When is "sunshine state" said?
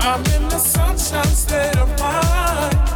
0.58-1.76